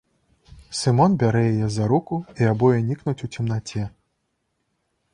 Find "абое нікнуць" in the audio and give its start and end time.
2.55-3.19